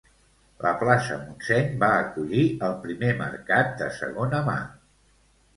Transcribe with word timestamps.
La 0.61 0.69
plaça 0.83 1.17
Montseny 1.25 1.69
va 1.83 1.89
acollir 1.97 2.45
el 2.69 2.73
primer 2.87 3.13
mercat 3.21 3.79
de 3.83 3.91
segona 4.03 4.41
mà 4.49 4.57